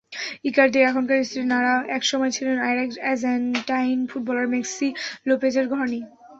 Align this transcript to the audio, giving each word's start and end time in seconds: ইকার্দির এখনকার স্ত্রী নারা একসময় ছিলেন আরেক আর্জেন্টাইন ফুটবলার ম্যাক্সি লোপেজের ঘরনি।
ইকার্দির 0.45 0.83
এখনকার 0.83 1.19
স্ত্রী 1.23 1.41
নারা 1.45 1.73
একসময় 1.97 2.31
ছিলেন 2.37 2.57
আরেক 2.69 2.89
আর্জেন্টাইন 3.09 3.99
ফুটবলার 4.09 4.47
ম্যাক্সি 4.53 4.87
লোপেজের 5.27 5.65
ঘরনি। 5.71 5.99